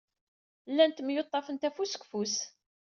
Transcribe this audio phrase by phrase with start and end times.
[0.71, 2.35] Llant myuṭṭafent afus deg ufus.